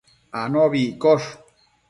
anobi 0.41 0.81
iccosh 0.89 1.29